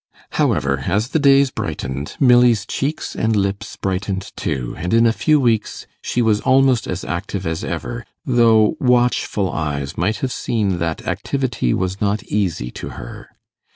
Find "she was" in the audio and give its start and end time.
6.01-6.41